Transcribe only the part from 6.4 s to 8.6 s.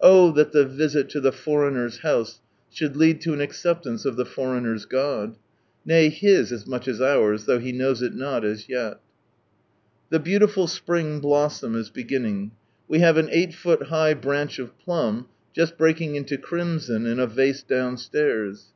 as much as ours, though he knows it not